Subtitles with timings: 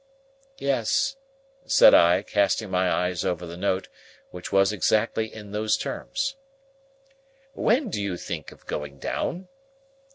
[0.57, 1.15] "Yes,"
[1.67, 3.87] said I, casting my eyes over the note,
[4.31, 6.35] which was exactly in those terms.
[7.53, 9.47] "When do you think of going down?"